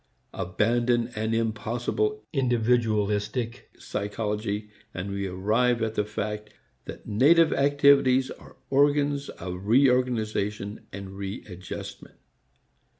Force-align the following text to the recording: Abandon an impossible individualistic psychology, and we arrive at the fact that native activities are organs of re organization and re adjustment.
Abandon 0.33 1.09
an 1.09 1.31
impossible 1.35 2.23
individualistic 2.33 3.69
psychology, 3.77 4.71
and 4.95 5.11
we 5.11 5.27
arrive 5.27 5.83
at 5.83 5.93
the 5.93 6.05
fact 6.05 6.49
that 6.85 7.05
native 7.07 7.53
activities 7.53 8.31
are 8.31 8.57
organs 8.71 9.29
of 9.29 9.67
re 9.67 9.91
organization 9.91 10.87
and 10.91 11.11
re 11.11 11.43
adjustment. 11.47 12.15